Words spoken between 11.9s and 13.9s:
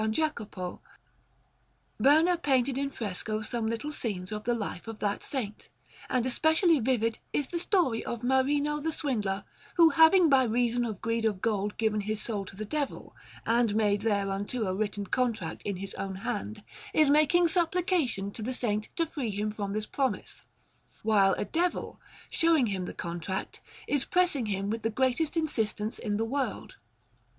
his soul to the Devil and